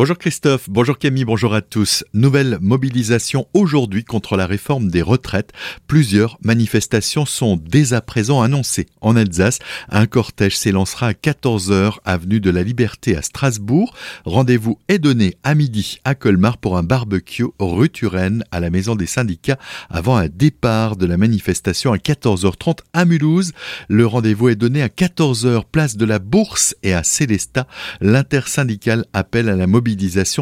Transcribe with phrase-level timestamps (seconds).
[0.00, 2.04] Bonjour Christophe, bonjour Camille, bonjour à tous.
[2.14, 5.52] Nouvelle mobilisation aujourd'hui contre la réforme des retraites.
[5.88, 8.86] Plusieurs manifestations sont dès à présent annoncées.
[9.02, 9.58] En Alsace,
[9.90, 13.94] un cortège s'élancera à 14h avenue de la Liberté à Strasbourg.
[14.24, 18.94] Rendez-vous est donné à midi à Colmar pour un barbecue rue Turenne à la maison
[18.94, 19.58] des syndicats
[19.90, 23.52] avant un départ de la manifestation à 14h30 à Mulhouse.
[23.90, 27.66] Le rendez-vous est donné à 14h place de la Bourse et à Célestat.
[28.00, 29.89] L'intersyndicale appelle à la mobilisation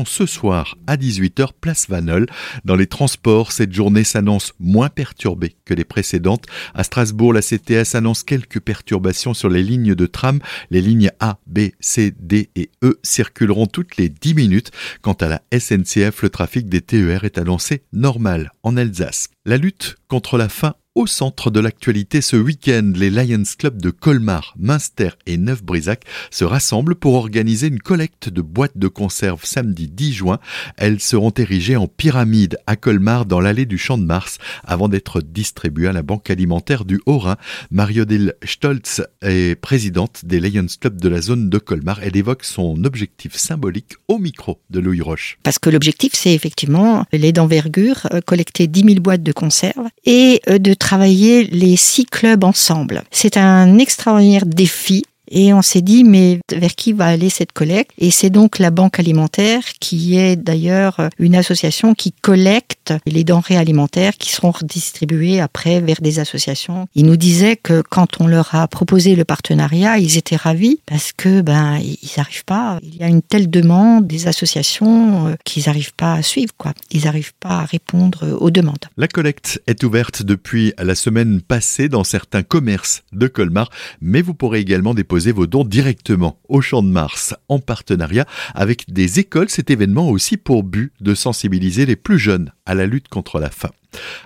[0.05, 2.27] ce soir à 18h place Vanol.
[2.65, 6.47] Dans les transports, cette journée s'annonce moins perturbée que les précédentes.
[6.75, 10.41] À Strasbourg, la CTS annonce quelques perturbations sur les lignes de tram.
[10.71, 14.71] Les lignes A, B, C, D et E circuleront toutes les 10 minutes.
[15.03, 19.29] Quant à la SNCF, le trafic des TER est annoncé normal en Alsace.
[19.45, 23.91] La lutte contre la faim au centre de l'actualité ce week-end, les Lions Club de
[23.91, 26.03] Colmar, Münster et Neuf-Brisac
[26.33, 30.41] se rassemblent pour organiser une collecte de boîtes de conserve samedi 10 juin.
[30.77, 35.21] Elles seront érigées en pyramide à Colmar dans l'allée du Champ de Mars avant d'être
[35.21, 37.37] distribuées à la Banque alimentaire du Haut-Rhin.
[37.71, 42.01] Mariodil Stoltz est présidente des Lions Club de la zone de Colmar.
[42.03, 45.39] Elle évoque son objectif symbolique au micro de Louis Roche.
[45.45, 50.41] Parce que l'objectif, c'est effectivement les d'envergure, euh, collecter 10 000 boîtes de conserve et
[50.49, 53.03] euh, de travailler les six clubs ensemble.
[53.11, 57.91] C'est un extraordinaire défi et on s'est dit, mais vers qui va aller cette collecte?
[57.99, 63.57] Et c'est donc la Banque alimentaire, qui est d'ailleurs une association qui collecte les denrées
[63.57, 66.87] alimentaires qui seront redistribuées après vers des associations.
[66.95, 71.13] Ils nous disaient que quand on leur a proposé le partenariat, ils étaient ravis parce
[71.13, 72.79] que ben ils n'arrivent pas.
[72.83, 76.73] Il y a une telle demande des associations euh, qu'ils n'arrivent pas à suivre, quoi.
[76.91, 78.87] Ils n'arrivent pas à répondre aux demandes.
[78.97, 84.35] La collecte est ouverte depuis la semaine passée dans certains commerces de Colmar, mais vous
[84.35, 89.49] pourrez également déposer vos dons directement au Champ de Mars en partenariat avec des écoles.
[89.49, 93.39] Cet événement a aussi pour but de sensibiliser les plus jeunes à la lutte contre
[93.39, 93.71] la faim.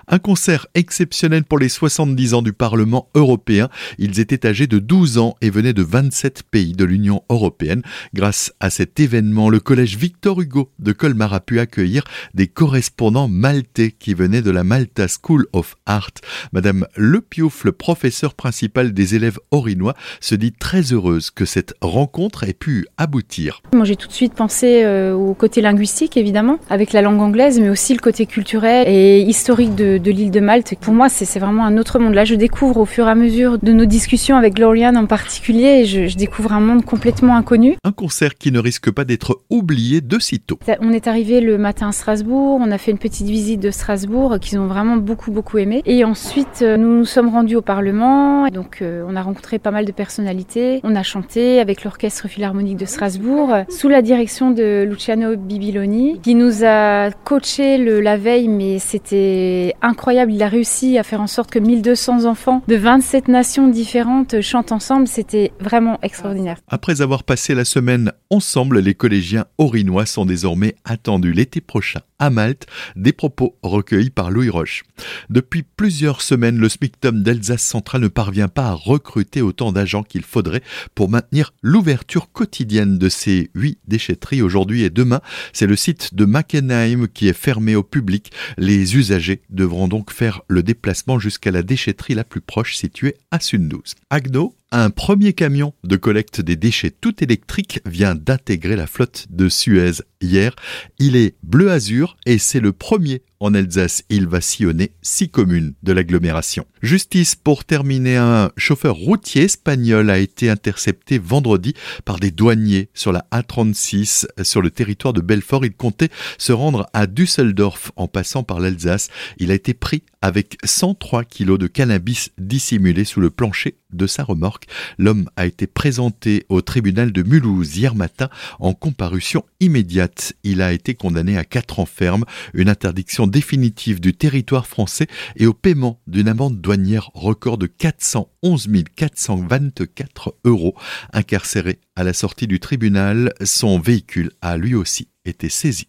[0.07, 3.69] Un concert exceptionnel pour les 70 ans du Parlement européen.
[3.97, 7.81] Ils étaient âgés de 12 ans et venaient de 27 pays de l'Union européenne.
[8.13, 12.03] Grâce à cet événement, le collège Victor Hugo de Colmar a pu accueillir
[12.33, 16.11] des correspondants maltais qui venaient de la Malta School of Art.
[16.51, 21.73] Madame Le Piouf, le professeur principal des élèves orinois, se dit très heureuse que cette
[21.81, 23.61] rencontre ait pu aboutir.
[23.73, 27.59] Moi, j'ai tout de suite pensé euh, au côté linguistique, évidemment, avec la langue anglaise,
[27.59, 30.75] mais aussi le côté culturel et historique de, l'île de Malte.
[30.79, 32.13] Pour moi, c'est vraiment un autre monde.
[32.13, 35.85] Là, je découvre au fur et à mesure de nos discussions avec Gloriane en particulier,
[35.85, 37.75] je, je découvre un monde complètement inconnu.
[37.83, 40.59] Un concert qui ne risque pas d'être oublié de sitôt.
[40.81, 44.37] On est arrivé le matin à Strasbourg, on a fait une petite visite de Strasbourg
[44.39, 45.81] qu'ils ont vraiment beaucoup beaucoup aimé.
[45.85, 48.47] Et ensuite, euh, nous nous sommes rendus au Parlement.
[48.47, 50.79] Donc, euh, on a rencontré pas mal de personnalités.
[50.83, 56.35] On a chanté avec l'Orchestre Philharmonique de Strasbourg sous la direction de Luciano Bibiloni, qui
[56.35, 59.42] nous a coaché le, la veille, mais c'était
[59.81, 60.33] incroyable.
[60.33, 64.71] Il a réussi à faire en sorte que 1200 enfants de 27 nations différentes chantent
[64.71, 65.07] ensemble.
[65.07, 66.57] C'était vraiment extraordinaire.
[66.67, 72.29] Après avoir passé la semaine ensemble, les collégiens orinois sont désormais attendus l'été prochain à
[72.29, 74.83] Malte, des propos recueillis par Louis Roche.
[75.29, 80.23] Depuis plusieurs semaines, le SMICTOM d'Alsace centrale ne parvient pas à recruter autant d'agents qu'il
[80.23, 80.63] faudrait
[80.95, 85.19] pour maintenir l'ouverture quotidienne de ces huit déchetteries aujourd'hui et demain.
[85.51, 88.31] C'est le site de Mackenheim qui est fermé au public.
[88.57, 93.39] Les usagers devront donc faire le déplacement jusqu'à la déchetterie la plus proche située à
[93.39, 93.95] Sundous.
[94.09, 99.47] Agno un premier camion de collecte des déchets tout électrique vient d'intégrer la flotte de
[99.47, 100.55] Suez hier.
[100.97, 104.03] Il est bleu azur et c'est le premier en Alsace.
[104.09, 106.65] Il va sillonner six communes de l'agglomération.
[106.81, 113.11] Justice pour terminer, un chauffeur routier espagnol a été intercepté vendredi par des douaniers sur
[113.11, 115.65] la A36 sur le territoire de Belfort.
[115.65, 116.09] Il comptait
[116.39, 119.09] se rendre à Düsseldorf en passant par l'Alsace.
[119.37, 124.23] Il a été pris avec 103 kilos de cannabis dissimulé sous le plancher de sa
[124.23, 124.62] remorque.
[124.97, 128.29] L'homme a été présenté au tribunal de Mulhouse hier matin
[128.59, 130.33] en comparution immédiate.
[130.43, 135.45] Il a été condamné à 4 ans ferme, une interdiction définitive du territoire français et
[135.45, 140.75] au paiement d'une amende douanière record de 411 424 euros.
[141.11, 145.87] Incarcéré à la sortie du tribunal, son véhicule a lui aussi été saisi.